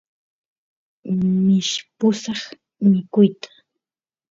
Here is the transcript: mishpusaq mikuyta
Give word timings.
mishpusaq 1.49 2.41
mikuyta 2.89 3.49